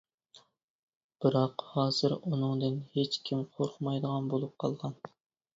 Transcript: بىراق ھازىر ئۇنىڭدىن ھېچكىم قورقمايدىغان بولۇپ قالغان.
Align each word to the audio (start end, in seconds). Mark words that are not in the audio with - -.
بىراق 1.25 1.65
ھازىر 1.73 2.17
ئۇنىڭدىن 2.17 2.79
ھېچكىم 2.97 3.47
قورقمايدىغان 3.59 4.31
بولۇپ 4.33 4.57
قالغان. 4.65 4.99